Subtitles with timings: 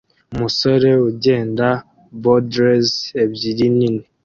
[0.33, 1.67] umusore ugenda
[2.21, 2.91] poodles
[3.23, 4.03] ebyiri nini